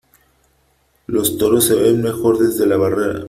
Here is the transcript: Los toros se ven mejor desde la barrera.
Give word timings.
Los 1.05 1.37
toros 1.37 1.65
se 1.65 1.75
ven 1.75 2.01
mejor 2.01 2.39
desde 2.39 2.65
la 2.65 2.75
barrera. 2.75 3.19